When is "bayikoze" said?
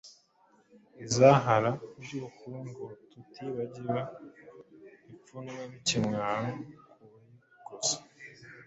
7.11-7.95